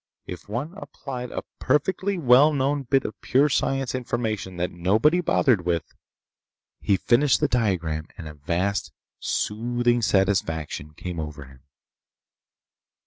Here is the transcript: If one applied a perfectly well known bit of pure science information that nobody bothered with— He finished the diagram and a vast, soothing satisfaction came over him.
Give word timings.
If 0.25 0.49
one 0.49 0.73
applied 0.77 1.29
a 1.29 1.43
perfectly 1.59 2.17
well 2.17 2.51
known 2.53 2.81
bit 2.81 3.05
of 3.05 3.21
pure 3.21 3.49
science 3.49 3.93
information 3.93 4.57
that 4.57 4.71
nobody 4.71 5.21
bothered 5.21 5.63
with— 5.63 5.93
He 6.79 6.97
finished 6.97 7.39
the 7.39 7.47
diagram 7.47 8.07
and 8.17 8.27
a 8.27 8.33
vast, 8.33 8.91
soothing 9.19 10.01
satisfaction 10.01 10.95
came 10.95 11.19
over 11.19 11.45
him. 11.45 11.59